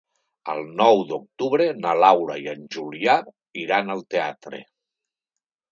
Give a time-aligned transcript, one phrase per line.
[0.53, 3.19] El nou d'octubre na Laura i en Julià
[3.67, 4.67] iran al teatre.